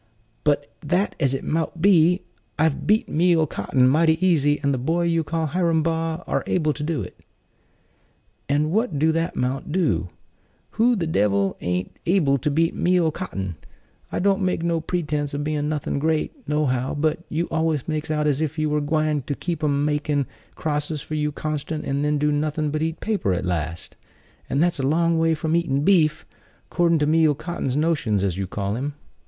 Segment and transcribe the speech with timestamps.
[0.43, 2.23] "Be that as it mout be,
[2.57, 6.73] I've beat Meal 'Cotton mighty easy; and the boy you call Hiram Baugh are able
[6.73, 7.15] to do it."
[8.49, 10.09] "And what do that 'mount to?
[10.71, 13.57] Who the devil an't able to beat Meal 'Cotton!
[14.11, 18.09] I don't make no pretense of bein' nothin' great, no how; but you always makes
[18.09, 20.25] out as if you were gwine to keep 'em makin'
[20.55, 23.95] crosses for you constant, and then do nothin' but 'eat paper' at last;
[24.49, 26.25] and that's a long way from eatin' beef,
[26.71, 28.95] 'cordin' to Meal 'Cotton's notions, as you call him."